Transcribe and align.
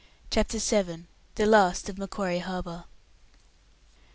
CHAPTER 0.31 0.57
VII. 0.57 1.03
THE 1.35 1.45
LAST 1.45 1.87
OF 1.87 1.99
MACQUARIE 1.99 2.39
HARBOUR. 2.39 2.85